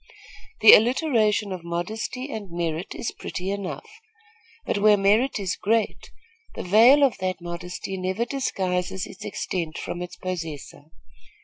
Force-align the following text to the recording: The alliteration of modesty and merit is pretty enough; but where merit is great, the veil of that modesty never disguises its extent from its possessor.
The 0.61 0.73
alliteration 0.73 1.51
of 1.51 1.63
modesty 1.63 2.31
and 2.31 2.49
merit 2.49 2.95
is 2.95 3.11
pretty 3.11 3.51
enough; 3.51 3.87
but 4.65 4.79
where 4.79 4.97
merit 4.97 5.37
is 5.37 5.55
great, 5.55 6.09
the 6.55 6.63
veil 6.63 7.03
of 7.03 7.19
that 7.19 7.39
modesty 7.39 7.97
never 7.97 8.25
disguises 8.25 9.05
its 9.05 9.23
extent 9.23 9.77
from 9.77 10.01
its 10.01 10.15
possessor. 10.15 10.85